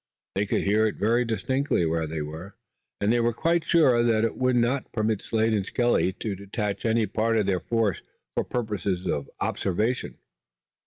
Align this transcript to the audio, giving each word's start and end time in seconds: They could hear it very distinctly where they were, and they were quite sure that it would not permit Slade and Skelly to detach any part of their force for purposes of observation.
They 0.33 0.47
could 0.47 0.63
hear 0.63 0.87
it 0.87 0.95
very 0.95 1.25
distinctly 1.25 1.85
where 1.85 2.07
they 2.07 2.23
were, 2.23 2.55
and 2.99 3.13
they 3.13 3.19
were 3.19 3.33
quite 3.33 3.63
sure 3.63 4.01
that 4.01 4.25
it 4.25 4.35
would 4.35 4.55
not 4.55 4.91
permit 4.91 5.21
Slade 5.21 5.53
and 5.53 5.63
Skelly 5.63 6.13
to 6.13 6.33
detach 6.35 6.85
any 6.87 7.05
part 7.05 7.37
of 7.37 7.45
their 7.45 7.59
force 7.59 8.01
for 8.33 8.43
purposes 8.43 9.05
of 9.05 9.29
observation. 9.39 10.17